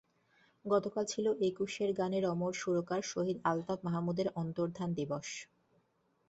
গতকাল 0.65 1.05
ছিল 1.05 1.25
একুশের 1.47 1.89
গানের 1.93 2.23
অমর 2.25 2.53
সুরকার 2.53 3.01
শহীদ 3.03 3.37
আলতাফ 3.45 3.79
মাহমুদের 3.83 4.27
অন্তর্ধান 4.35 4.89
দিবস। 4.93 5.27